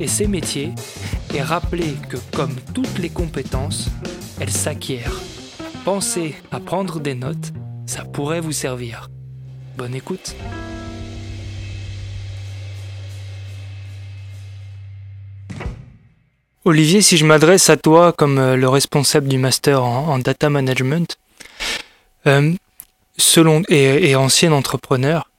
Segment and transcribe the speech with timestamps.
[0.00, 0.72] et ses métiers
[1.34, 3.88] et rappeler que comme toutes les compétences,
[4.40, 5.20] elles s'acquièrent.
[5.84, 7.52] Pensez à prendre des notes,
[7.86, 9.10] ça pourrait vous servir.
[9.76, 10.34] Bonne écoute.
[16.64, 21.16] Olivier, si je m'adresse à toi comme euh, le responsable du master en, data management,
[22.26, 22.52] euh,
[23.16, 25.30] selon et, ancien entrepreneur,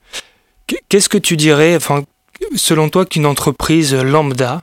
[0.88, 1.78] qu'est-ce que tu dirais,
[2.56, 4.62] selon toi, qu'une entreprise lambda,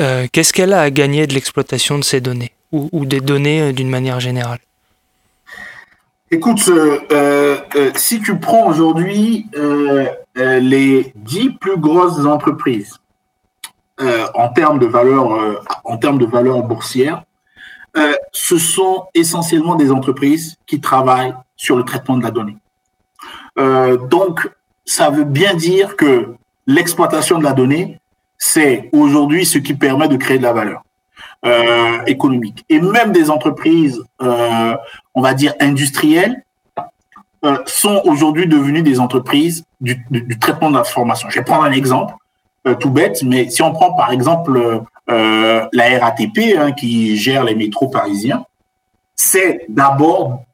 [0.00, 3.72] euh, qu'est-ce qu'elle a à gagner de l'exploitation de ces données ou, des données euh,
[3.72, 4.58] d'une manière générale?
[6.30, 7.58] Écoute, euh,
[7.94, 9.46] si tu prends aujourd'hui
[10.34, 12.98] les dix plus grosses entreprises
[13.98, 17.24] en termes de valeur, en termes de valeur boursière,
[18.32, 22.56] ce sont essentiellement des entreprises qui travaillent sur le traitement de la donnée.
[24.08, 24.48] donc,
[24.86, 26.34] ça veut bien dire que
[26.66, 27.98] l'exploitation de la donnée,
[28.38, 30.82] c'est aujourd'hui ce qui permet de créer de la valeur
[31.44, 32.64] euh, économique.
[32.68, 34.76] Et même des entreprises, euh,
[35.14, 36.42] on va dire industrielles,
[37.44, 40.04] euh, sont aujourd'hui devenues des entreprises du,
[40.40, 41.28] traitement de l'information.
[41.30, 42.14] Je vais prendre un exemple
[42.78, 47.88] tout bête, mais si on prend par exemple la RATP hein, qui gère les métros
[47.88, 48.44] parisiens,
[49.16, 50.44] c'est d'abord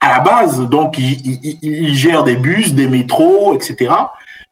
[0.00, 3.92] à la base, donc il, il, gère des bus, des métros, etc.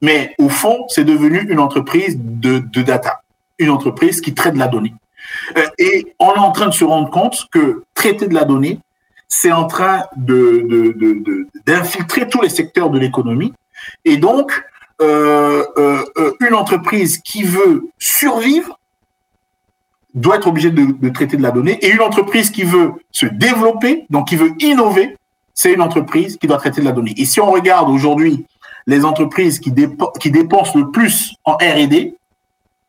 [0.00, 3.22] Mais au fond, c'est devenu une entreprise de, data,
[3.59, 4.94] une entreprise qui traite de la donnée.
[5.56, 8.78] Euh, et on est en train de se rendre compte que traiter de la donnée,
[9.26, 10.04] c'est en train
[11.66, 13.53] d'infiltrer tous les secteurs de l'économie.
[14.04, 14.64] Et donc,
[15.00, 18.78] euh, euh, une entreprise qui veut survivre
[20.14, 21.78] doit être obligée de, traiter de la donnée.
[21.84, 25.16] Et une entreprise qui veut se développer, donc qui veut innover,
[25.54, 27.14] c'est une entreprise qui doit traiter de la donnée.
[27.16, 28.47] Et si on regarde aujourd'hui
[28.88, 32.16] les entreprises qui, dépensent le plus en R&D,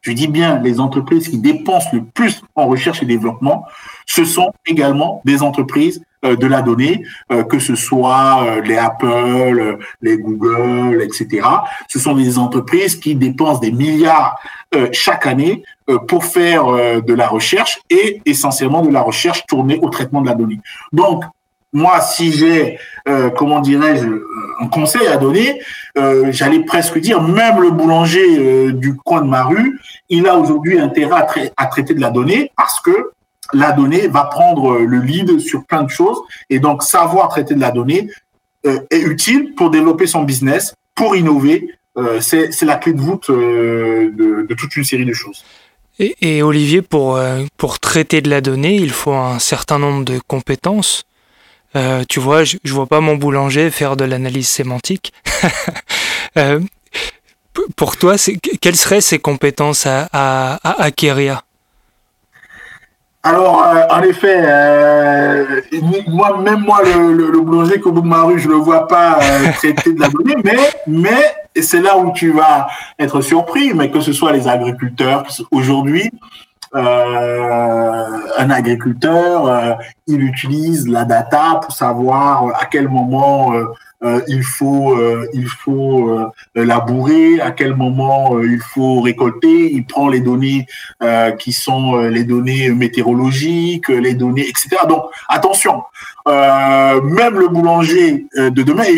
[0.02, 3.66] je dis bien les entreprises qui dépensent le plus en recherche et développement,
[4.06, 8.78] ce sont également des entreprises euh, de la donnée, euh, que ce soit euh, les
[8.78, 11.46] Apple, les Google, etc.
[11.90, 14.40] Ce sont des entreprises qui dépensent des milliards
[14.92, 15.64] chaque année
[16.08, 16.68] pour faire
[17.02, 20.60] de la recherche et essentiellement de la recherche tournée au traitement de la donnée.
[20.94, 21.24] Donc,
[21.74, 24.08] moi, si j'ai, euh, comment dirais-je,
[24.60, 25.62] un conseil à donner,
[25.98, 30.38] euh, j'allais presque dire, même le boulanger euh, du coin de ma rue, il a
[30.38, 31.26] aujourd'hui intérêt
[31.56, 33.12] à, traiter de la donnée parce que
[33.54, 36.20] la donnée va prendre le lead sur plein de choses
[36.50, 38.10] et donc savoir traiter de la donnée
[38.64, 41.68] est utile pour développer son business, pour innover.
[42.20, 45.44] C'est la clé de voûte de, toute une série de choses.
[45.98, 47.20] Et, et Olivier, pour,
[47.58, 51.06] pour traiter de la donnée, il faut un certain nombre de compétences.
[51.76, 55.14] Euh, tu vois, je, je vois pas mon boulanger faire de l'analyse sémantique.
[56.38, 56.60] euh,
[57.76, 58.16] pour toi,
[58.62, 61.44] quelles seraient ces compétences à, à, à acquérir?
[63.22, 65.62] Alors, euh, en effet, euh,
[66.08, 69.20] moi, même moi, le, le, boulanger qu'au bout de ma rue, je le vois pas
[69.22, 70.58] euh, traiter de la donnée, mais,
[70.88, 76.10] mais c'est là où tu vas être surpris, mais que ce soit les agriculteurs, aujourd'hui,
[76.74, 79.74] un agriculteur, euh,
[80.08, 84.98] il utilise la data pour savoir à quel moment euh, il faut
[85.34, 89.74] il faut labourer, à quel moment il faut récolter.
[89.74, 90.68] Il prend les données
[91.38, 94.70] qui sont les données météorologiques, les données, etc.
[94.88, 95.84] Donc attention,
[96.26, 98.84] même le boulanger de demain.
[98.84, 98.96] Et,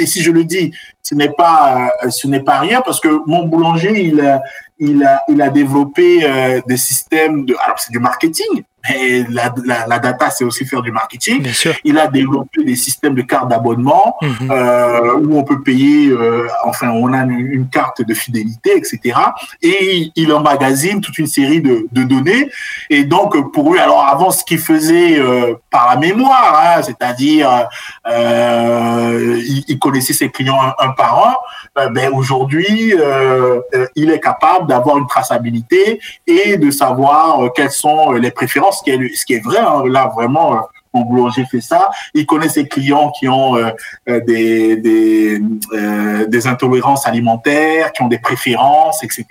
[0.00, 0.70] et, si je le dis,
[1.02, 4.40] ce n'est pas ce n'est pas rien parce que mon boulanger il
[4.78, 7.54] il a, il a développé euh, des systèmes de.
[7.64, 11.42] Alors, c'est du marketing, et la, la, la data, c'est aussi faire du marketing.
[11.42, 11.74] Bien sûr.
[11.84, 14.50] Il a développé des systèmes de cartes d'abonnement Mhm.
[14.50, 19.18] euh, où on peut payer, euh, enfin, on a une, une carte de fidélité, etc.
[19.62, 22.48] Et il emmagasine toute une série de, de données.
[22.90, 27.68] Et donc, pour lui, alors avant, ce qu'il faisait euh, par la mémoire, hein, c'est-à-dire,
[28.08, 31.38] il, il connaissait ses clients un, un par
[31.76, 33.60] un, ben aujourd'hui, euh,
[33.94, 38.90] il est capable d'avoir une traçabilité et de savoir quelles sont les préférences, ce qui
[38.90, 39.58] est, ce qui est vrai.
[39.58, 39.82] hein.
[39.86, 40.60] là, vraiment, euh,
[40.94, 41.90] mon boulanger fait ça.
[42.14, 43.70] Il connaît ses clients qui ont euh,
[44.08, 45.40] euh, des, des,
[45.72, 49.24] euh, des intolérances alimentaires, qui ont des préférences, etc.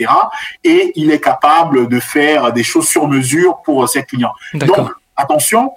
[0.64, 4.34] Et il est capable de faire des choses sur mesure pour ses clients.
[4.54, 5.72] Donc, attention,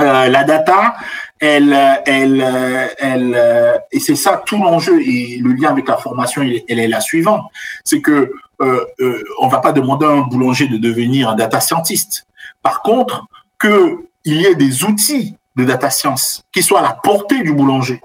[0.00, 0.94] euh, la data,
[1.40, 5.88] elle, euh, elle, euh, elle, euh, et c'est ça tout l'enjeu et le lien avec
[5.88, 7.42] la formation, elle, elle est la suivante,
[7.82, 8.30] c'est que
[8.60, 12.26] euh, euh, on va pas demander à un boulanger de devenir un data scientist.
[12.62, 13.26] Par contre,
[13.58, 17.52] que il y ait des outils de data science qui soient à la portée du
[17.52, 18.00] boulanger.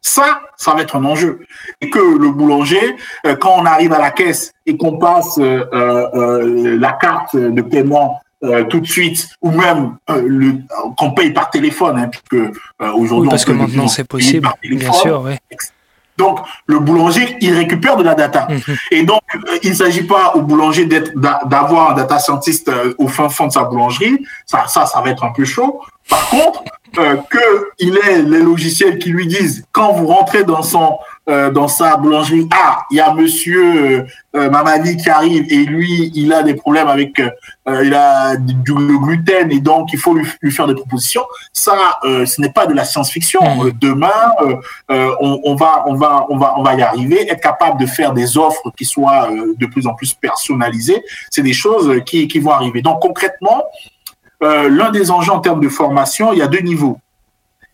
[0.00, 1.40] Ça, ça va être un enjeu.
[1.80, 2.96] Et que le boulanger,
[3.26, 7.62] euh, quand on arrive à la caisse et qu'on passe euh, euh, la carte de
[7.62, 9.96] paiement euh, tout de suite, ou même
[10.96, 12.40] qu'on paye par téléphone, hein, puisque
[12.80, 14.48] aujourd'hui Oui, parce on que maintenant c'est par possible.
[14.62, 14.90] téléphone.
[14.90, 15.32] Bien sûr, oui.
[16.18, 18.48] Donc le boulanger, il récupère de la data.
[18.50, 18.76] Mhm.
[18.90, 22.92] Et donc, euh, il ne s'agit pas au boulanger d'être, d'avoir un data scientist euh,
[22.98, 24.18] au fin fond de sa boulangerie.
[24.44, 25.80] Ça, ça, ça va être un peu chaud.
[26.08, 26.64] Par contre,
[26.98, 30.98] euh, que il ait les logiciels qui lui disent quand vous rentrez dans son
[31.28, 35.64] euh, dans sa boulangerie, ah, il y a Monsieur euh, euh, Mamadi qui arrive et
[35.64, 39.98] lui, il a des problèmes avec, euh, il a du, du gluten et donc il
[39.98, 41.24] faut lui, lui faire des propositions.
[41.52, 43.40] Ça, ce n'est pas de la science-fiction.
[43.64, 44.32] Euh, Demain,
[44.88, 47.30] on, on va, on va, on va, on va y arriver.
[47.30, 51.52] Être capable de faire des offres qui soient de plus en plus personnalisées, c'est des
[51.52, 52.82] choses qui, qui vont arriver.
[52.82, 53.64] Donc concrètement,
[54.40, 56.98] l'un des enjeux en termes de formation, il y a deux niveaux.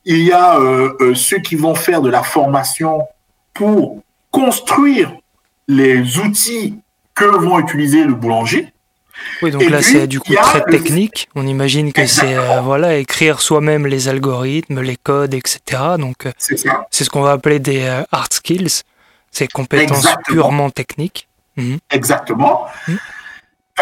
[0.05, 0.59] Il y a
[1.15, 3.07] ceux qui vont faire de la formation
[3.55, 5.13] pour construire
[5.69, 6.79] les outils
[7.15, 8.73] que vont utiliser le boulanger.
[9.43, 11.29] Oui, donc Et là c'est du coup très le- technique.
[11.37, 15.61] On imagine que c'est euh, voilà écrire soi-même les algorithmes, les codes, etc.
[15.99, 16.57] Donc euh, C'est
[17.05, 18.83] ce qu'on va appeler des euh, hard skills,
[19.31, 20.25] ces compétences Exactement.
[20.35, 21.29] purement techniques.
[21.57, 21.79] Mhm.
[21.91, 22.67] Exactement.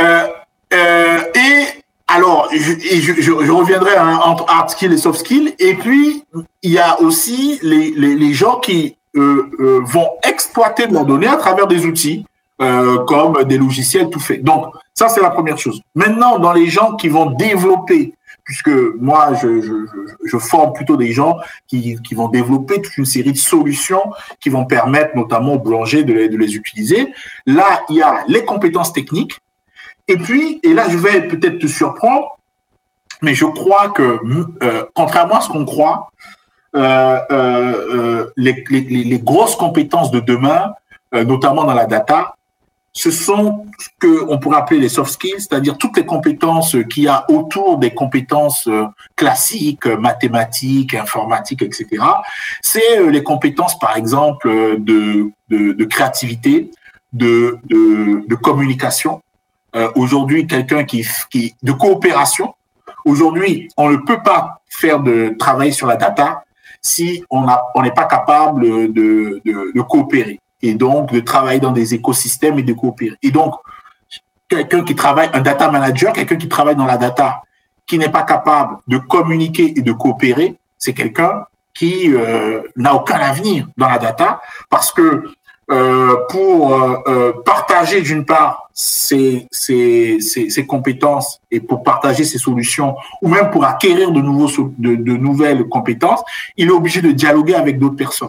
[0.00, 0.26] Euh,
[0.74, 1.64] euh, et
[2.08, 5.54] alors, je, et je, je, je reviendrai hein, entre hard skills et soft skills.
[5.58, 6.24] Et puis,
[6.62, 11.36] il y a aussi les, les, les gens qui vont exploiter de la donnée à
[11.36, 12.24] travers des outils
[12.62, 14.44] euh, comme des logiciels tout faits.
[14.44, 15.80] Donc, ça, c'est la première chose.
[15.96, 18.14] Maintenant, dans les gens qui vont développer,
[18.44, 18.70] puisque
[19.00, 24.48] moi, je, forme plutôt des gens qui, vont développer toute une série de solutions qui
[24.48, 27.12] vont permettre notamment aux boulangers de les, utiliser.
[27.46, 29.40] Là, il y a les compétences techniques.
[30.06, 32.38] Et puis, et là, je vais peut-être te surprendre,
[33.22, 34.20] mais je crois que,
[34.62, 36.41] euh, contrairement à ce qu'on croit, euh, euh, euh,
[36.74, 40.72] les, les, les grosses compétences de demain,
[41.14, 42.34] euh, notamment dans la data,
[42.94, 47.08] ce sont ce qu'on pourrait appeler les soft skills, c'est-à-dire toutes les compétences qu'il y
[47.08, 48.84] a autour des compétences euh,
[49.16, 51.86] classiques, euh, mathématiques, informatiques, etc.
[52.60, 56.70] C'est euh, les compétences, par exemple, euh, de, de, de créativité,
[57.12, 59.22] de, de, de communication.
[59.74, 62.54] Euh, Aujourd'hui, quelqu'un qui, qui de coopération.
[63.06, 66.44] Aujourd'hui, on ne peut pas faire de travail sur la data
[66.82, 67.46] si on
[67.82, 73.16] n'est pas capable de coopérer et donc de travailler dans des écosystèmes et de coopérer.
[73.22, 73.54] Et donc,
[74.48, 77.42] quelqu'un qui travaille, un data manager, quelqu'un qui travaille dans la data,
[77.86, 83.16] qui n'est pas capable de communiquer et de coopérer, c'est quelqu'un qui euh, n'a aucun
[83.16, 85.24] avenir dans la data parce que
[85.72, 89.48] euh, pour euh, euh, partager d'une part ses,
[90.68, 96.22] compétences et pour partager ses solutions ou même pour acquérir de, de nouvelles compétences,
[96.58, 98.28] il est obligé de dialoguer avec d'autres personnes.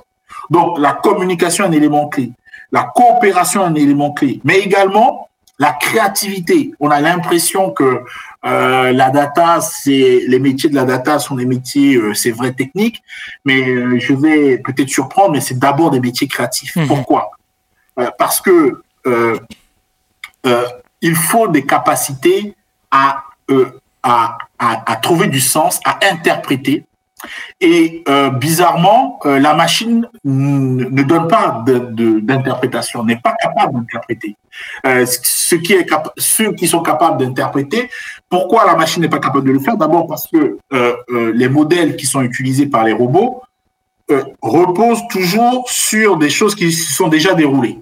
[0.50, 2.32] Donc la communication est un élément clé,
[2.72, 5.28] la coopération est un élément clé, mais également
[5.60, 6.72] la créativité.
[6.80, 8.04] On a l'impression que
[8.46, 12.54] euh, la data, c'est les métiers de la data sont des métiers, euh, c'est vrai
[12.54, 13.02] techniques,
[13.46, 16.76] mais euh, je vais peut-être surprendre, mais c'est d'abord des métiers créatifs.
[16.76, 16.88] Mhm.
[16.88, 17.32] Pourquoi?
[18.00, 19.40] Euh, Parce que euh,
[20.46, 20.66] euh,
[21.02, 22.56] il faut des capacités
[22.92, 26.86] à, euh, à, à, à trouver du sens, à interpréter.
[27.62, 34.36] Et euh, bizarrement, euh, la machine ne donne pas d'interprétation, n'est pas capable d'interpréter.
[34.86, 37.90] Euh, ceux qui sont capables d'interpréter,
[38.30, 39.78] pourquoi la machine n'est pas capable de le faire?
[39.78, 40.58] D'abord parce que
[41.34, 43.42] les modèles qui sont utilisés par les robots
[44.42, 47.80] reposent toujours sur des choses qui se sont déjà déroulées.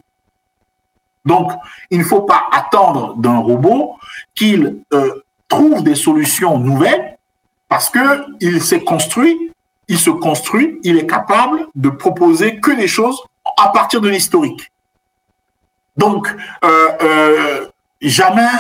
[1.25, 1.51] Donc,
[1.89, 3.95] il ne faut pas attendre d'un robot
[4.35, 4.77] qu'il
[5.47, 7.17] trouve des solutions nouvelles
[7.71, 9.49] parce que il s'est construit,
[9.87, 13.23] il se construit, il est capable de proposer que des choses
[13.57, 14.69] à partir de l'historique.
[15.95, 16.27] Donc,
[16.65, 17.67] euh, euh,
[18.01, 18.51] jamais,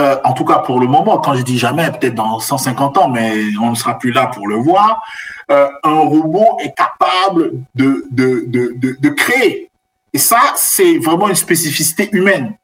[0.00, 3.08] euh, en tout cas pour le moment, quand je dis jamais, peut-être dans 150 ans,
[3.08, 5.00] mais on ne sera plus là pour le voir,
[5.48, 9.70] un robot est capable de, de, de, de créer.
[10.12, 12.54] Et ça, c'est vraiment une spécificité humaine.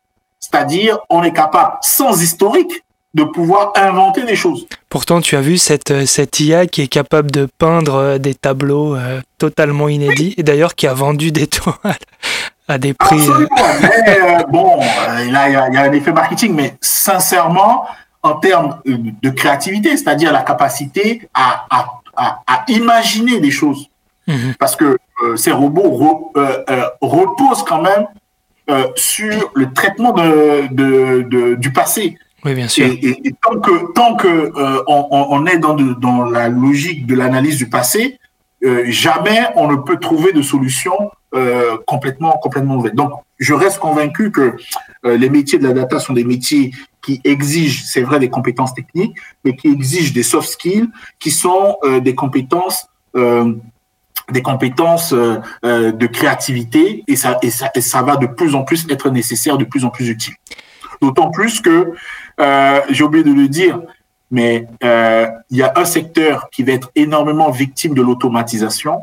[0.41, 2.83] C'est-à-dire, on est capable, sans historique,
[3.17, 4.67] de pouvoir inventer des choses.
[4.91, 8.35] Pourtant, tu as vu cette, euh, cette IA qui est capable de peindre euh, des
[8.35, 11.75] tableaux euh, totalement inédits, et d'ailleurs qui a vendu des toiles
[12.69, 13.17] à des prix.
[13.17, 13.49] Absolument.
[13.81, 14.81] mais, bon,
[15.21, 17.87] il y, a, un effet marketing, mais sincèrement,
[18.23, 23.89] en termes de créativité, c'est-à-dire la capacité à, à, à, imaginer des choses.
[24.27, 24.57] Mhm.
[24.59, 24.99] Parce que
[25.37, 26.33] ces robots
[27.01, 28.09] reposent quand même
[28.97, 32.19] sur le traitement de, de, du passé.
[32.55, 32.87] Bien sûr.
[32.87, 37.69] Et, tant que tant que euh, on, est dans, dans la logique de l'analyse du
[37.69, 38.19] passé,
[38.65, 42.95] euh, jamais on ne peut trouver de solution euh, complètement complètement nouvelle.
[42.95, 44.57] Donc, je reste convaincu que
[45.05, 46.73] les métiers de la data sont des métiers
[47.03, 50.89] qui exigent, c'est vrai, des compétences techniques, mais qui exigent des soft skills,
[51.19, 52.89] qui sont des compétences
[54.33, 58.87] des compétences de créativité et ça, et ça, et ça va de plus en plus
[58.91, 60.35] être nécessaire, de plus en plus utile.
[61.03, 61.93] D'autant plus que
[62.41, 63.81] euh, j'ai oublié de le dire,
[64.31, 69.01] mais euh, il y a un secteur qui va être énormément victime de l'automatisation,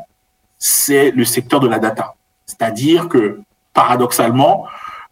[0.58, 2.14] c'est le secteur de la data.
[2.46, 3.40] C'est-à-dire que,
[3.72, 4.66] paradoxalement,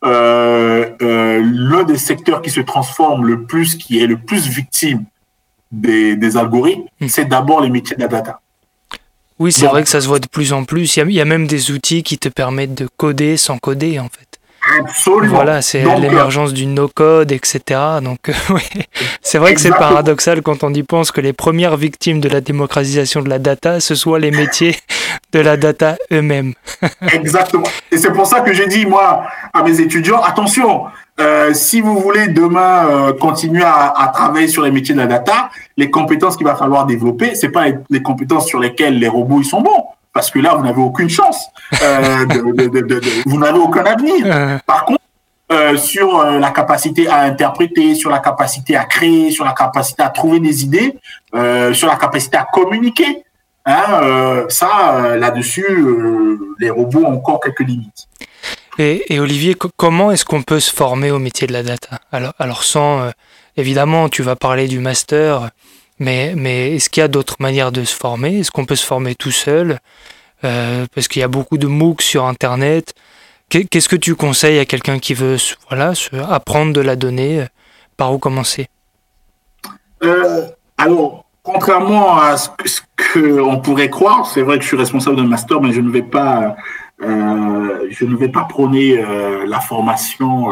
[0.04, 5.04] euh, l'un des secteurs qui se transforme le plus, qui est le plus victime
[5.70, 7.08] des, algorithmes, hmm.
[7.08, 8.40] c'est d'abord les métiers de la data.
[9.38, 10.96] Oui, c'est vrai que ça se voit de plus en plus.
[10.96, 14.31] Il y, a, même des outils qui te permettent de coder sans coder, en fait.
[14.78, 15.34] Absolument.
[15.34, 17.80] Voilà, c'est euh, l'émergence du no-code, etc.
[18.02, 18.62] Donc, euh, oui,
[19.20, 22.40] c'est vrai que c'est paradoxal quand on y pense que les premières victimes de la
[22.40, 24.76] démocratisation de la data, ce soient les métiers
[25.32, 26.54] de la data eux-mêmes.
[27.12, 27.66] Exactement.
[27.90, 30.84] Et c'est pour ça que j'ai dit, moi, à mes étudiants, attention,
[31.20, 35.90] euh, si vous voulez demain continuer à, travailler sur les métiers de la data, les
[35.90, 39.60] compétences qu'il va falloir développer, c'est pas les, compétences sur lesquelles les robots ils sont
[39.60, 41.46] bons parce que là, vous n'avez aucune chance.
[41.82, 44.60] Euh, de, vous n'avez aucun avenir.
[44.66, 45.00] Par contre,
[45.50, 50.02] euh, sur euh, la capacité à interpréter, sur la capacité à créer, sur la capacité
[50.02, 50.94] à trouver des idées,
[51.72, 53.24] sur la capacité à communiquer,
[53.64, 55.86] hein, ça, là-dessus,
[56.58, 58.06] les robots ont encore quelques limites.
[58.78, 62.00] Et, Olivier, comment est-ce qu'on peut se former au métier de la data?
[62.10, 63.10] Alors, alors, sans,
[63.56, 65.50] évidemment, tu vas parler du master,
[66.02, 68.40] mais, mais est-ce qu'il y a d'autres manières de se former?
[68.40, 69.78] Est-ce qu'on peut se former tout seul?
[70.44, 72.94] Euh, Parce qu'il y a beaucoup de MOOC sur Internet.
[73.48, 75.36] Qu'est-ce que tu conseilles à quelqu'un qui veut
[75.68, 75.92] voilà,
[76.28, 77.44] apprendre de la donnée
[77.96, 78.66] Par où commencer?
[80.02, 82.48] Euh, Alors, contrairement à ce
[83.12, 86.02] qu'on pourrait croire, c'est vrai que je suis responsable d'un master, mais je ne vais
[86.02, 86.56] pas,
[87.02, 89.00] euh, je ne vais pas prôner
[89.46, 90.48] la formation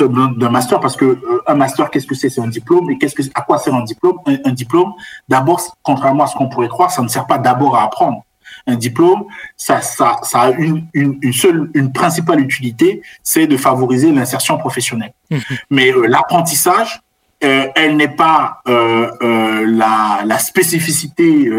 [0.00, 2.28] d'un master parce que euh, un master qu'est-ce que c'est?
[2.28, 2.90] C'est un diplôme.
[2.90, 4.18] Et qu'est-ce que à quoi sert un diplôme?
[4.26, 4.92] Un, diplôme
[5.28, 8.22] d'abord contrairement à ce qu'on pourrait croire ça ne sert pas d'abord à apprendre.
[8.66, 9.24] Un diplôme
[9.56, 15.12] ça ça ça a une, une, seule une principale utilité c'est de favoriser l'insertion professionnelle.
[15.30, 15.38] Mmh.
[15.70, 17.00] mais euh, l'apprentissage
[17.44, 21.50] euh, elle n'est pas la, la spécificité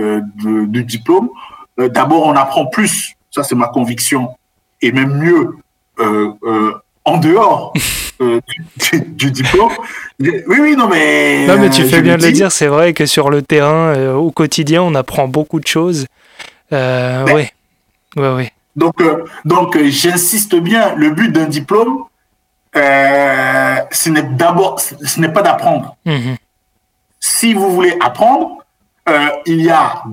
[0.44, 1.30] du diplôme.
[1.78, 3.14] D'abord on apprend plus.
[3.30, 4.36] Ça c'est ma conviction.
[4.82, 5.58] Et même mieux
[7.08, 7.74] en dehors
[8.22, 8.42] euh,
[8.76, 9.72] du, diplôme.
[10.20, 11.48] Oui, oui, non, mais.
[11.48, 13.96] Non, mais tu euh, fais bien de le dire, c'est vrai que sur le terrain,
[13.96, 16.06] euh, au quotidien, on apprend beaucoup de choses.
[16.72, 17.48] oui,
[18.18, 18.50] oui, oui.
[18.76, 19.02] Donc,
[19.46, 22.04] donc j'insiste bien, le but d'un diplôme,
[22.76, 25.96] ce n'est d'abord, ce n'est pas d'apprendre.
[26.06, 26.36] Mhm.
[27.20, 28.58] Si vous voulez apprendre,
[29.48, 30.04] il y a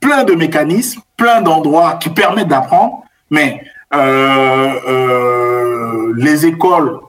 [0.00, 3.62] plein de mécanismes, plein d'endroits qui permettent d'apprendre, mais
[6.16, 7.00] les écoles,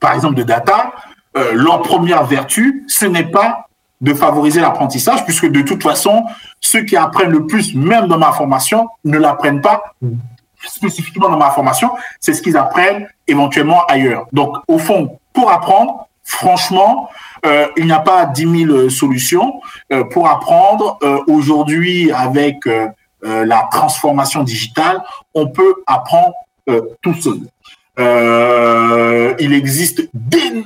[0.00, 0.92] par exemple de data,
[1.36, 3.68] euh, leur première vertu, ce n'est pas
[4.00, 6.24] de favoriser l'apprentissage, puisque de toute façon,
[6.60, 9.82] ceux qui apprennent le plus, même dans ma formation, ne l'apprennent pas
[10.64, 14.26] spécifiquement dans ma formation, c'est ce qu'ils apprennent éventuellement ailleurs.
[14.32, 17.08] Donc, au fond, pour apprendre, franchement,
[17.46, 19.60] euh, il n'y a pas 10 000 solutions.
[19.92, 22.68] Euh, pour apprendre, aujourd'hui, avec
[23.22, 25.02] la transformation digitale,
[25.34, 26.34] on peut apprendre
[27.02, 27.40] tout seul.
[27.98, 30.08] Euh, il existe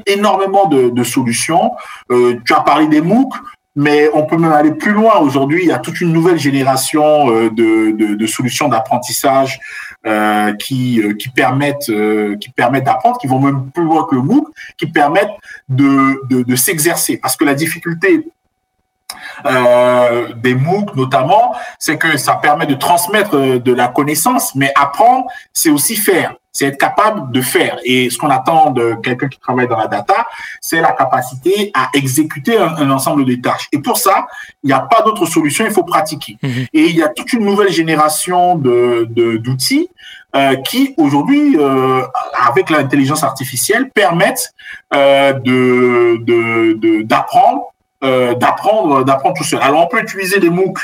[0.07, 1.73] énormément de, solutions.
[2.11, 3.33] Euh, tu as parlé des MOOC,
[3.75, 5.19] mais on peut même aller plus loin.
[5.19, 9.59] Aujourd'hui, il y a toute une nouvelle génération euh, de, solutions d'apprentissage
[10.07, 14.49] euh, qui, euh, permettent, euh, permettent d'apprendre, qui vont même plus loin que le MOOC,
[14.79, 15.37] qui permettent
[15.69, 17.19] de s'exercer.
[17.19, 18.25] Parce que la difficulté
[19.45, 25.27] euh, des MOOC notamment, c'est que ça permet de transmettre de la connaissance, mais apprendre,
[25.53, 27.79] c'est aussi faire c'est être capable de faire.
[27.85, 30.27] Et ce qu'on attend de quelqu'un qui travaille dans la data,
[30.61, 33.69] c'est la capacité à exécuter un, ensemble de tâches.
[33.73, 34.27] Et pour ça,
[34.63, 36.39] il n'y a pas d'autre solution, il faut pratiquer.
[36.43, 36.67] Mhm.
[36.73, 39.07] Et il y a toute une nouvelle génération de
[39.39, 39.89] d'outils
[40.35, 42.03] euh, qui aujourd'hui, euh,
[42.47, 44.55] avec l'intelligence artificielle, permettent
[44.95, 47.76] euh, de d'apprendre, euh,
[48.35, 49.61] d'apprendre, d'apprendre tout seul.
[49.63, 50.79] Alors on peut utiliser des MOOC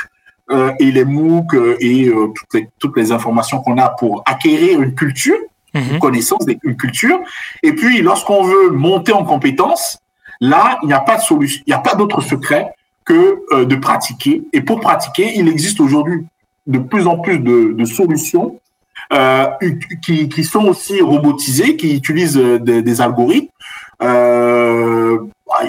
[0.51, 4.81] euh, et les MOOC euh, et toutes les, toutes les informations qu'on a pour acquérir
[4.81, 5.37] une culture
[5.73, 5.99] une mhm.
[5.99, 7.19] connaissance, une culture.
[7.61, 9.99] Et puis, lorsqu'on veut monter en compétence,
[10.39, 12.73] là, il n'y a pas de solution, il n'y a pas d'autre secret
[13.05, 14.43] que euh, de pratiquer.
[14.53, 16.25] Et pour pratiquer, il existe aujourd'hui
[16.67, 18.59] de plus en plus de, de solutions
[19.11, 19.47] euh,
[20.01, 23.47] qui, qui, sont aussi robotisées, qui utilisent euh, des, des algorithmes.
[24.01, 25.19] Euh,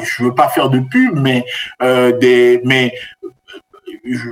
[0.02, 1.44] je veux pas faire de pub, mais
[1.82, 2.92] euh, des, mais
[4.04, 4.30] je,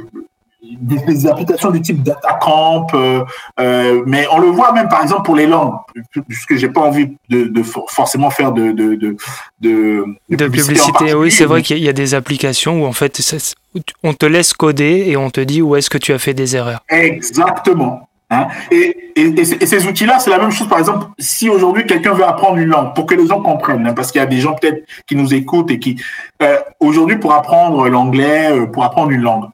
[0.63, 3.25] des, applications du type DataCamp, euh,
[3.61, 5.75] euh, mais on le voit même par exemple pour les langues,
[6.29, 9.17] puisque j'ai pas envie de, de, forcément faire de de, de,
[9.61, 11.15] de, de publicité.
[11.15, 13.21] Oui, c'est vrai qu'il y a des applications où en fait
[14.03, 16.57] on te laisse coder et on te dit où est-ce que tu as fait des
[16.57, 16.81] erreurs.
[16.89, 18.09] Exactement.
[18.33, 18.49] Hein?
[18.71, 19.13] Et,
[19.45, 22.95] ces outils-là, c'est la même chose, par exemple, si aujourd'hui quelqu'un veut apprendre une langue,
[22.95, 25.35] pour que les gens comprennent, hein, parce qu'il y a des gens peut-être qui nous
[25.35, 26.03] écoutent et qui,
[26.41, 29.45] euh, aujourd'hui, pour apprendre l'anglais, euh, pour apprendre une langue,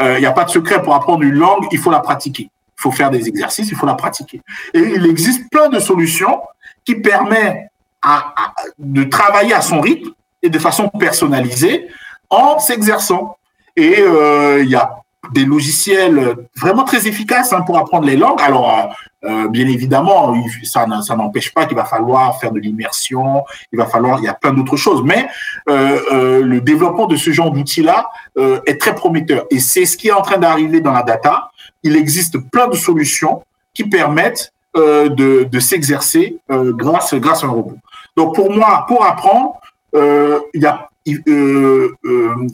[0.00, 2.44] il euh, n'y a pas de secret pour apprendre une langue, il faut la pratiquer.
[2.44, 4.40] Il faut faire des exercices, il faut la pratiquer.
[4.72, 6.40] Et il existe plein de solutions
[6.84, 7.70] qui permettent
[8.78, 10.10] de travailler à son rythme
[10.42, 11.88] et de façon personnalisée
[12.30, 13.36] en s'exerçant.
[13.76, 14.02] Et
[14.60, 14.90] il y a
[15.32, 18.40] des logiciels vraiment très efficaces hein, pour apprendre les langues.
[18.40, 23.78] Alors, euh, euh bien évidemment, ça, n'empêche pas qu'il va falloir faire de l'immersion, il
[23.78, 25.02] va falloir, il y a plein d'autres choses.
[25.04, 25.26] Mais
[25.68, 28.08] euh, le développement de ce genre d'outils-là
[28.66, 29.44] est très prometteur.
[29.50, 31.50] Et c'est ce qui est en train d'arriver dans la data.
[31.82, 33.42] Il existe plein de solutions
[33.74, 37.78] qui permettent de, s'exercer grâce, grâce à un robot.
[38.16, 39.60] Donc pour moi, pour apprendre,
[39.94, 40.88] il y a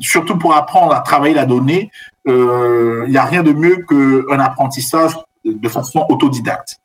[0.01, 1.91] surtout pour apprendre à travailler la donnée,
[2.29, 6.81] euh, il n'y a rien de mieux qu'un apprentissage de façon autodidacte.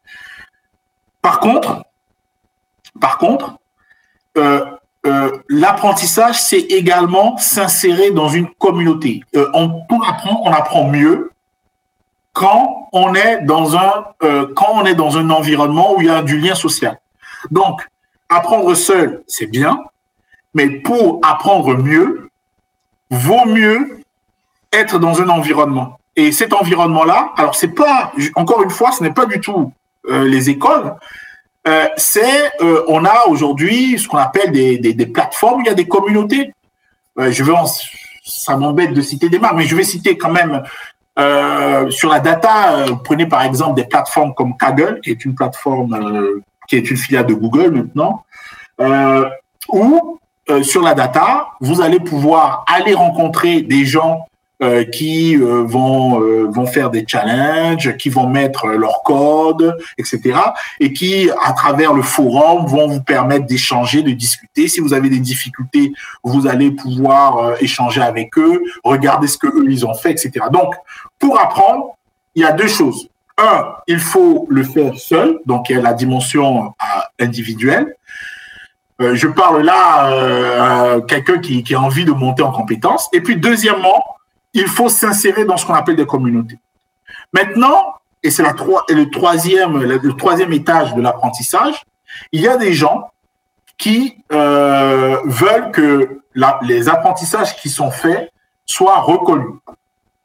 [1.22, 1.84] Par contre,
[3.00, 3.58] par contre,
[5.50, 9.22] l'apprentissage, c'est également s'insérer dans une communauté.
[9.54, 11.32] on, pour apprendre, on apprend mieux
[12.34, 14.06] quand on est dans un
[14.56, 17.00] quand on est dans un environnement où il y a du lien social.
[17.52, 17.88] Donc,
[18.30, 19.80] apprendre seul, c'est bien,
[20.54, 22.30] mais pour apprendre mieux,
[23.10, 23.97] vaut mieux
[24.72, 25.98] être dans un environnement.
[26.18, 29.72] Et cet environnement-là, alors c'est pas, encore une fois, ce n'est pas du tout
[30.10, 30.96] euh, les écoles.
[31.68, 35.62] Euh, c'est, euh, on a aujourd'hui ce qu'on appelle des, des, des, plateformes.
[35.62, 36.54] Il y a des communautés.
[37.18, 37.54] Je vais,
[38.24, 40.64] ça m'embête de citer des marques, mais je vais citer quand même
[41.90, 42.86] sur la data.
[43.04, 45.98] prenez par exemple des plateformes comme Kaggle, qui est une plateforme
[46.68, 48.24] qui est une filiale de Google maintenant,
[49.70, 50.20] où
[50.62, 54.28] sur la data, vous allez pouvoir aller rencontrer des gens
[54.64, 60.40] euh, qui euh, vont vont faire des challenges, qui vont mettre leur code, etc.
[60.80, 64.68] Et qui, à travers le forum, vont vous permettre d'échanger, de discuter.
[64.68, 65.94] Si vous avez des difficultés,
[66.24, 70.46] vous allez pouvoir échanger avec eux, regarder ce que eux ils ont fait, etc.
[70.52, 70.74] Donc,
[71.20, 71.96] pour apprendre,
[72.36, 73.10] il y a deux choses.
[73.38, 76.74] Un, il faut le faire seul, donc il y a la dimension
[77.20, 77.96] individuelle.
[79.00, 83.10] Euh, je parle là euh, à quelqu'un qui, qui a envie de monter en compétence.
[83.14, 84.04] Et puis, deuxièmement,
[84.54, 86.58] il faut s'insérer dans ce qu'on appelle des communautés.
[87.34, 91.84] Maintenant, et c'est le troisième, étage de l'apprentissage,
[92.32, 93.12] il y a des gens
[93.78, 96.22] qui euh, veulent que
[96.64, 98.32] les apprentissages qui sont faits
[98.66, 99.56] soient reconnus.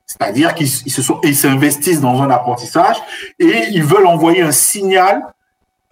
[0.07, 2.97] C'est-à-dire qu'ils s'investissent dans un apprentissage
[3.39, 5.23] et ils veulent envoyer un signal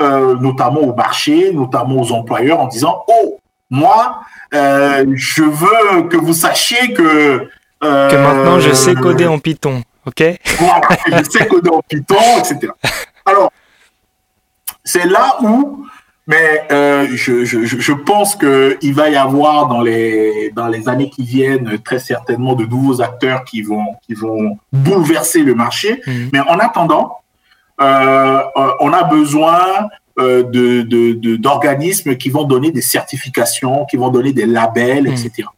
[0.02, 3.38] euh, notamment au marché, notamment aux employeurs, en disant oh
[3.68, 4.20] moi
[4.54, 7.48] euh, je veux que vous sachiez que
[7.80, 10.22] que maintenant je sais coder en Python, ok?
[10.58, 10.80] Voilà,
[11.24, 12.72] je sais coder en Python, etc.
[13.24, 13.52] Alors
[14.84, 15.86] c'est là où
[16.26, 21.10] mais euh, je, je, je, pense qu'il va y avoir dans les, dans les années
[21.10, 26.00] qui viennent très certainement de nouveaux acteurs qui vont, qui vont bouleverser le marché.
[26.06, 26.12] Mmh.
[26.32, 27.16] Mais en attendant,
[27.80, 29.88] euh, euh, on a besoin
[30.18, 35.48] euh, de d'organismes qui vont donner des certifications, qui vont donner des labels, etc.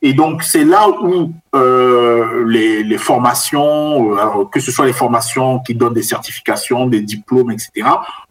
[0.00, 5.58] Et donc, c'est là où euh, les, les, formations, euh, que ce soit les formations
[5.58, 7.88] qui donnent des certifications, des diplômes, etc.,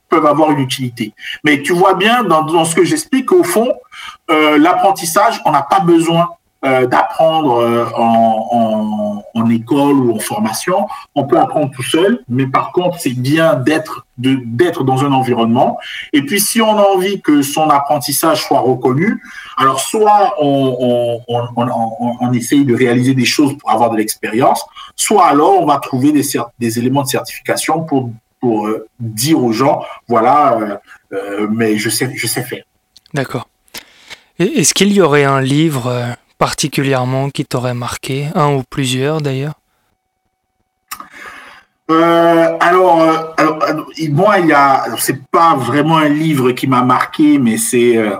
[0.09, 1.13] peuvent avoir une utilité.
[1.43, 3.73] Mais tu vois bien dans, dans ce que j'explique, au fond,
[4.31, 6.29] euh, l'apprentissage, on n'a pas besoin
[6.65, 10.87] euh, d'apprendre euh, en, en, en, école ou en formation.
[11.13, 15.77] On peut apprendre tout seul, mais par contre, c'est bien d'être d'être dans un environnement.
[16.13, 19.21] Et puis, si on a envie que son apprentissage soit reconnu,
[19.57, 21.47] alors soit on, on,
[22.19, 24.63] on, essaye de réaliser des choses pour avoir de l'expérience,
[24.95, 26.23] soit alors on va trouver des,
[26.59, 30.77] des éléments de certification pour, pour euh, dire aux gens, voilà, euh,
[31.13, 32.63] euh, mais je sais, je sais faire.
[33.13, 33.47] D'accord.
[34.39, 39.55] Est-ce qu'il y aurait un livre particulièrement qui t'aurait marqué, un ou plusieurs d'ailleurs?
[41.89, 46.81] Euh, alors, euh, alors, moi, il y a, c'est pas vraiment un livre qui m'a
[46.81, 48.17] marqué, mais c'est euh,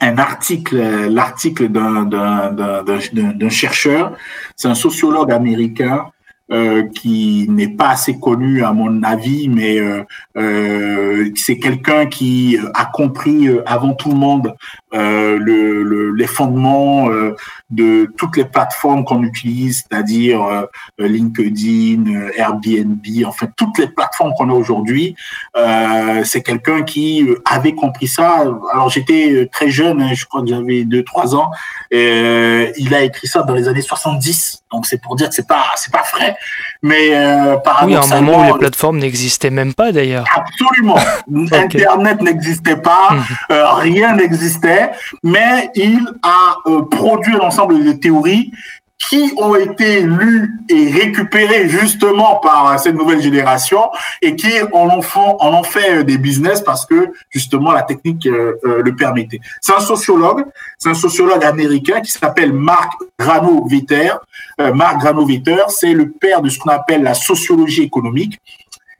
[0.00, 0.76] un article,
[1.08, 4.16] l'article d'un, d'un, d'un, d'un chercheur.
[4.56, 6.06] C'est un sociologue américain
[6.52, 10.02] euh, qui n'est pas assez connu à mon avis, mais euh,
[10.36, 14.56] euh, c'est quelqu'un qui a compris avant tout le monde
[14.92, 15.36] le,
[15.84, 17.08] le, les fondements
[17.70, 20.66] de toutes les plateformes qu'on utilise, c'est-à-dire
[20.98, 25.14] LinkedIn, Airbnb, enfin toutes les plateformes qu'on a aujourd'hui.
[26.24, 28.44] c'est quelqu'un qui avait compris ça.
[28.72, 31.52] Alors j'étais très jeune, hein, je crois que j'avais 2-3 ans.
[31.92, 35.46] Et, il a écrit ça dans les années 70, donc c'est pour dire que c'est
[35.46, 36.36] pas c'est pas frais.
[36.82, 40.24] Mais euh, Oui, à un moment où les plateformes n'existaient même pas d'ailleurs.
[40.34, 40.98] Absolument.
[41.52, 43.22] Internet n'existait pas, mhm.
[43.52, 44.90] euh, rien n'existait,
[45.22, 48.52] mais il a euh, produit l'ensemble des théories
[49.08, 55.02] qui ont été lus et récupérés justement par cette nouvelle génération et qui en ont,
[55.02, 59.40] fait, en ont fait des business parce que justement la technique euh, euh, le permettait.
[59.62, 60.44] C'est un sociologue,
[60.78, 64.12] c'est un sociologue américain qui s'appelle Mark Granovetter.
[64.60, 68.38] Euh, Mark Granovetter, c'est le père de ce qu'on appelle la sociologie économique.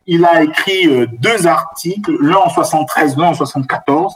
[0.06, 4.14] Il a écrit deux articles, l'un en 73, l'un en 74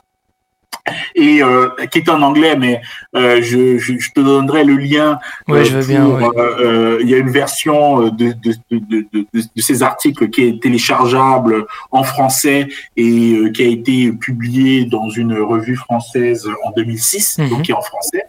[1.14, 2.80] et euh, qui est en anglais, mais
[3.16, 5.18] euh, je, je, je, te donnerai le lien.
[5.48, 6.06] Oui, euh, je veux bien.
[6.06, 10.44] Euh, euh, il y a une version de, de, de, de, de ces articles qui
[10.44, 17.38] est téléchargeable en français et qui a été publié dans une revue française en 2006,
[17.38, 17.48] mm -hmm.
[17.50, 18.24] donc qui est en français.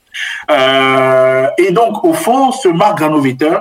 [1.57, 3.57] et donc, au fond, ce Marc Granovetter,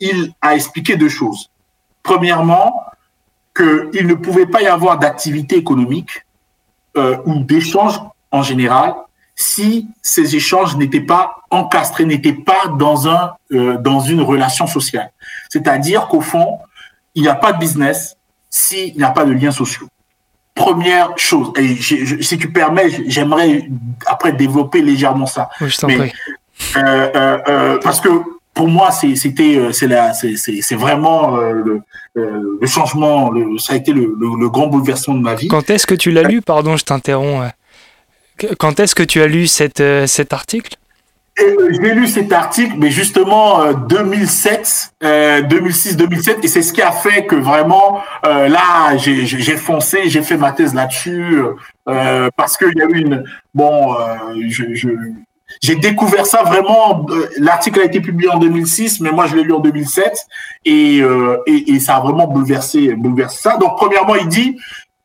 [0.00, 1.50] il a expliqué deux choses.
[2.02, 2.66] Premièrement,
[3.56, 6.12] qu'il ne pouvait pas y avoir d'activité économique
[6.96, 8.00] euh, ou d'échanges
[8.30, 8.94] en général
[9.40, 15.10] si ces échanges n'étaient pas encastrés, n'étaient pas dans un euh, dans une relation sociale.
[15.48, 16.58] C'est-à-dire qu'au fond,
[17.14, 18.16] il n'y a pas de business
[18.50, 19.88] s'il n'y a pas de liens sociaux.
[20.54, 23.70] Première chose, et je, je, si tu permets, j'aimerais
[24.04, 25.48] après développer légèrement ça.
[25.62, 25.86] Oui, je
[26.76, 28.10] euh, euh, parce que
[28.60, 31.80] pour moi, c'était euh, c'est vraiment euh, le,
[32.18, 35.48] euh, le, changement, le, ça a été le, le, grand bouleversement de ma vie.
[35.48, 36.42] Quand est-ce que tu l'as lu?
[36.42, 37.50] Pardon, je t'interromps.
[38.58, 40.76] Quand est-ce que tu as lu cette, cet article?
[41.38, 47.36] J'ai lu cet article, mais justement 2007, 2006-2007, et c'est ce qui a fait que
[47.36, 51.40] vraiment euh, là j'ai foncé, j'ai fait ma thèse là-dessus
[52.36, 53.96] parce qu'il y a eu une bon,
[54.48, 54.88] je, je,
[55.62, 57.06] j'ai découvert ça vraiment.
[57.10, 60.26] Euh, l'article a été publié en 2006, mais moi je l'ai lu en 2007
[60.64, 63.56] et, euh, et, ça a vraiment bouleversé, bouleversé ça.
[63.56, 64.58] Donc premièrement, il dit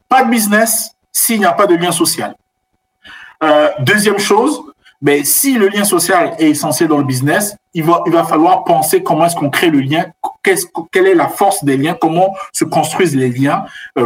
[0.08, 2.36] pas de business s'il n'y a pas de lien social.
[3.44, 4.62] Euh, deuxième chose,
[5.02, 8.24] mais ben, si le lien social est essentiel dans le business, il va, il va
[8.24, 10.06] falloir penser comment est-ce qu'on crée le lien,
[10.44, 13.66] quelle est la force des liens, comment se construisent les liens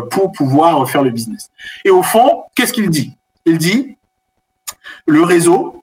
[0.09, 1.51] pour pouvoir faire le business.
[1.85, 3.15] Et au fond, qu'est-ce qu'il dit?
[3.45, 3.97] Il dit
[5.05, 5.78] le réseau,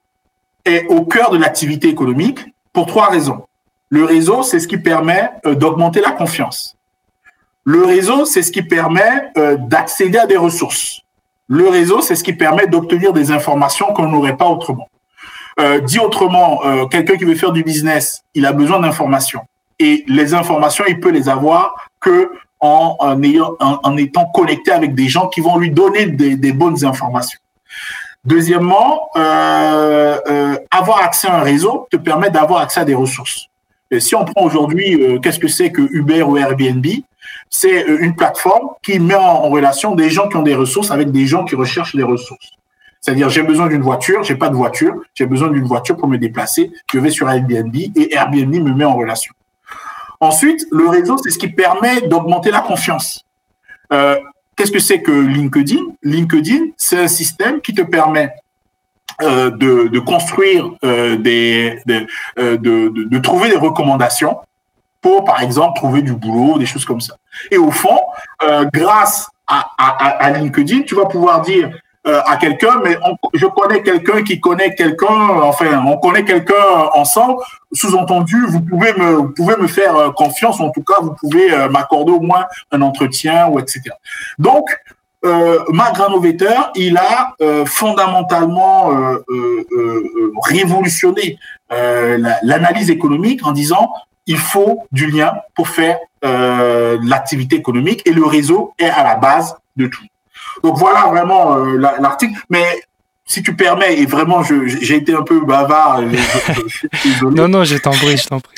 [0.66, 2.40] est au cœur de l'activité économique
[2.72, 3.46] pour trois raisons.
[3.88, 6.76] Le réseau, c'est ce qui permet euh, d'augmenter la confiance.
[7.64, 11.00] Le réseau, c'est ce qui permet euh, d'accéder à des ressources.
[11.48, 14.88] Le réseau, c'est ce qui permet d'obtenir des informations qu'on n'aurait pas autrement.
[15.58, 19.40] Euh, dit autrement, euh, quelqu'un qui veut faire du business, il a besoin d'informations.
[19.80, 24.94] Et les informations, il peut les avoir que en, en, ayant, en, étant connecté avec
[24.94, 27.40] des gens qui vont lui donner des bonnes informations.
[28.26, 33.48] Deuxièmement, euh, euh, avoir accès à un réseau te permet d'avoir accès à des ressources.
[33.90, 36.84] Et si on prend aujourd'hui, euh, qu'est-ce que c'est que Uber ou Airbnb
[37.50, 41.12] C'est euh, une plateforme qui met en, relation des gens qui ont des ressources avec
[41.12, 42.50] des gens qui recherchent des ressources.
[43.00, 46.18] C'est-à-dire, j'ai besoin d'une voiture, j'ai pas de voiture, j'ai besoin d'une voiture pour me
[46.18, 49.32] déplacer, je vais sur Airbnb et Airbnb me met en relation.
[50.18, 53.24] Ensuite, le réseau, c'est ce qui permet d'augmenter la confiance.
[53.92, 54.16] Euh,
[54.66, 55.80] Qu'est-ce que c'est que LinkedIn?
[56.02, 58.34] LinkedIn, c'est un système qui te permet
[59.22, 62.04] euh, de, construire euh, des, de,
[62.56, 64.38] de, trouver des recommandations
[65.00, 67.16] pour, par exemple, trouver du boulot, des choses comme ça.
[67.52, 67.96] Et au fond,
[68.74, 71.70] grâce à, LinkedIn, tu vas pouvoir dire
[72.06, 72.96] à quelqu'un, mais
[73.34, 76.54] je connais quelqu'un qui connaît quelqu'un, enfin, on connaît quelqu'un
[76.94, 77.42] ensemble.
[77.72, 82.12] Sous-entendu, vous pouvez me, vous pouvez me faire confiance, en tout cas, vous pouvez m'accorder
[82.12, 83.90] au moins un entretien ou etc.
[84.38, 84.68] Donc,
[85.26, 85.96] euh, Marc
[86.76, 91.38] il a euh, fondamentalement euh, euh, révolutionné
[91.70, 93.92] l'analyse économique en disant
[94.26, 99.56] il faut du lien pour faire l'activité économique et le réseau est à la base
[99.76, 100.04] de tout.
[100.62, 102.34] Donc voilà vraiment l'article.
[102.50, 102.64] Mais
[103.24, 106.02] si tu permets, et vraiment j'ai été un peu bavard,
[107.22, 108.56] non, non, je t'en prie, je t'en prie.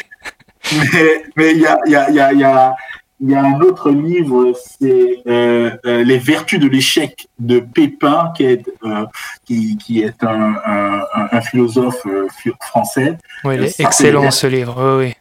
[1.37, 2.75] Mais il y a, y, a, y, a,
[3.21, 8.33] il y a un autre livre, c'est euh, euh, Les vertus de l'échec de Pépin,
[8.37, 9.07] qui est, euh,
[9.45, 12.29] qui, qui, est un, un, un philosophe euh,
[12.61, 13.19] français.
[13.45, 15.15] Oui, il est excellent ce livre, oui, oui.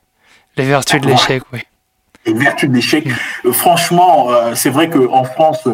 [0.58, 1.62] Les vertus de l'échec, oui.
[2.26, 3.08] Les vertus de l'échec.
[3.44, 3.52] Mm.
[3.52, 5.68] Franchement, c'est vrai qu'en France,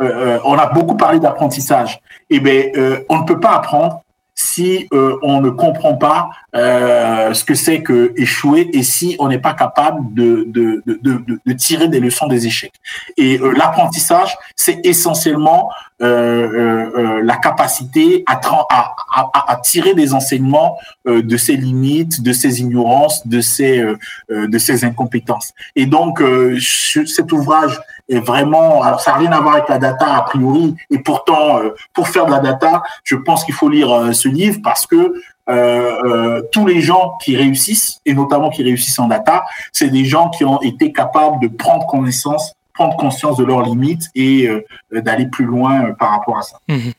[0.00, 2.00] on a beaucoup parlé d'apprentissage.
[2.30, 2.64] Eh bien,
[3.08, 4.02] on ne peut pas apprendre
[4.40, 9.28] si euh, on ne comprend pas euh, ce que c'est que échouer et si on
[9.28, 10.82] n'est pas capable de,
[11.54, 12.72] tirer des leçons des échecs.
[13.16, 15.70] Et euh, l'apprentissage, c'est essentiellement
[16.02, 23.84] la capacité à, tirer des enseignements de ses limites, de ses ignorances, de ses,
[24.30, 25.52] de ses incompétences.
[25.76, 26.22] Et donc,
[26.58, 27.78] cet ouvrage
[28.10, 31.60] est vraiment, alors ça n'a rien à voir avec la data a priori, et pourtant,
[31.94, 35.14] pour faire de la data, je pense qu'il faut lire ce livre parce que
[35.50, 40.04] euh, euh, tous les gens qui réussissent, et notamment qui réussissent en data, c'est des
[40.04, 44.64] gens qui ont été capables de prendre connaissance, prendre conscience de leurs limites et euh,
[44.92, 46.58] d'aller plus loin par rapport à ça.
[46.68, 46.92] Mhm.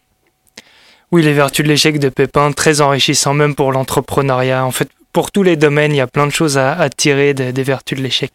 [1.14, 4.66] Oui, les vertus de l'échec de Pépin, très enrichissant même pour l'entrepreneuriat.
[4.66, 7.64] En fait, pour tous les domaines, il y a plein de choses à, tirer des,
[7.64, 8.32] vertus de l'échec.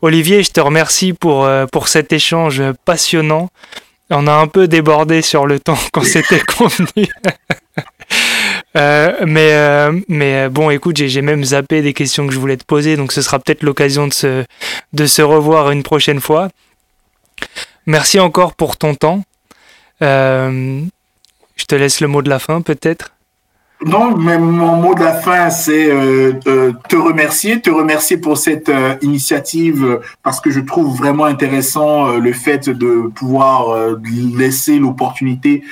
[0.00, 3.48] Olivier, je te remercie pour, pour cet échange passionnant.
[4.10, 7.06] On a un peu débordé sur le temps qu'on s'était convenu.
[8.74, 12.56] Euh, mais, euh, mais euh, bon, écoute, j'ai même zappé des questions que je voulais
[12.56, 14.44] te poser, donc ce sera peut-être l'occasion de se,
[14.94, 16.48] de se revoir une prochaine fois.
[17.84, 19.22] Merci encore pour ton temps.
[20.00, 20.86] je
[21.68, 23.12] te laisse le mot de la fin, peut-être.
[23.84, 28.68] Non, mais mon mot de la fin, c'est euh, te remercier, te remercier pour cette
[28.68, 34.00] euh, initiative parce que je trouve vraiment intéressant euh, le fait de pouvoir euh,
[34.36, 35.64] laisser l'opportunité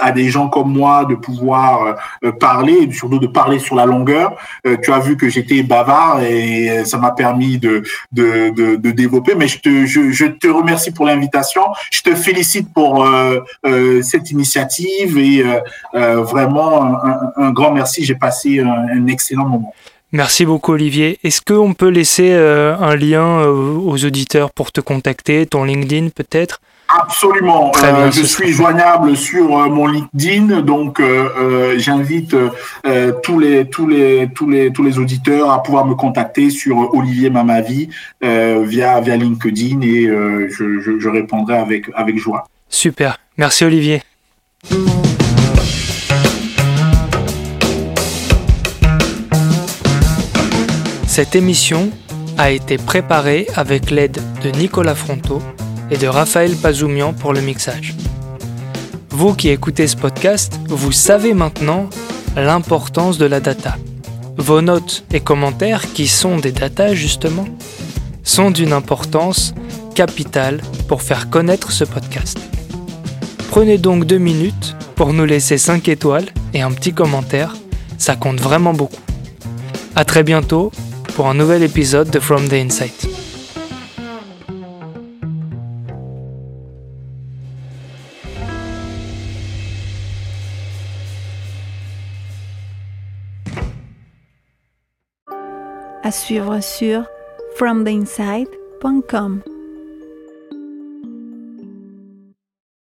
[0.00, 1.96] à des gens comme moi de pouvoir
[2.38, 4.36] parler, surtout de parler sur la longueur.
[4.82, 9.34] tu as vu que j'étais bavard et ça m'a permis de, de, de, de, développer.
[9.34, 11.62] Mais je te, je, je te remercie pour l'invitation.
[11.90, 13.06] Je te félicite pour
[14.02, 15.44] cette initiative et
[15.92, 18.04] vraiment un, un grand merci.
[18.04, 19.74] J'ai passé un, excellent moment.
[20.12, 21.18] Merci beaucoup Olivier.
[21.24, 26.10] Est-ce qu'on peut laisser euh, un lien euh, aux auditeurs pour te contacter, ton LinkedIn
[26.10, 26.60] peut-être?
[26.88, 27.72] Absolument.
[27.82, 31.02] Euh, je suis joignable sur mon LinkedIn, donc
[31.78, 32.36] j'invite
[33.22, 37.30] tous les tous les tous les tous les auditeurs à pouvoir me contacter sur Olivier
[37.30, 37.88] Mamavi
[38.20, 42.46] via via LinkedIn et je, je, je répondrai avec avec joie.
[42.68, 43.18] Super.
[43.36, 44.02] Merci Olivier.
[51.14, 51.90] Cette émission
[52.38, 55.40] a été préparée avec l'aide de Nicolas Fronto
[55.88, 57.94] et de Raphaël Pazoumian pour le mixage.
[59.10, 61.88] Vous qui écoutez ce podcast, vous savez maintenant
[62.34, 63.76] l'importance de la data.
[64.38, 67.46] Vos notes et commentaires, qui sont des data justement,
[68.24, 69.54] sont d'une importance
[69.94, 72.40] capitale pour faire connaître ce podcast.
[73.50, 77.54] Prenez donc deux minutes pour nous laisser 5 étoiles et un petit commentaire,
[77.98, 78.96] ça compte vraiment beaucoup.
[79.94, 80.72] A très bientôt
[81.14, 83.08] pour un nouvel épisode de From the Insight.
[96.02, 97.04] À suivre sur
[97.56, 99.53] fromtheinside.com.